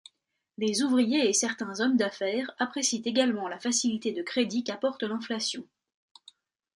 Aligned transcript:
Les 0.57 0.81
ouvriers 0.81 1.29
et 1.29 1.33
certains 1.33 1.79
hommes 1.79 1.95
d'affaires 1.95 2.49
apprécient 2.57 3.03
également 3.05 3.47
la 3.47 3.59
facilité 3.59 4.11
de 4.11 4.23
crédit 4.23 4.63
qu'apporte 4.63 5.03
l'inflation. 5.03 5.63